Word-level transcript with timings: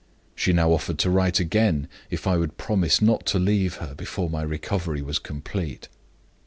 She 0.33 0.51
now 0.51 0.71
offered 0.71 0.97
to 0.97 1.11
write 1.11 1.39
again, 1.39 1.87
if 2.09 2.25
I 2.25 2.35
would 2.37 2.57
promise 2.57 3.03
not 3.03 3.23
to 3.27 3.37
leave 3.37 3.75
her 3.75 3.93
before 3.93 4.31
my 4.31 4.41
recovery 4.41 5.03
was 5.03 5.19
complete. 5.19 5.89